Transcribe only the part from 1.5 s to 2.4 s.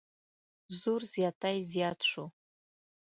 زیات شو.